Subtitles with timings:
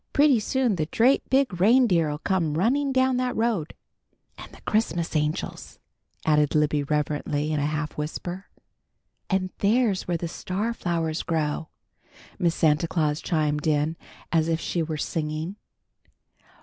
[0.13, 3.75] "Pretty soon the drate big reindeer'll come running down that road!"
[4.35, 5.77] "And the Christmas Angels,"
[6.25, 8.47] added Libby reverently, in a half whisper.
[9.29, 11.69] "And there's where the star flowers grow,"
[12.39, 13.95] Miss Santa Claus chimed in,
[14.31, 15.55] as if she were singing.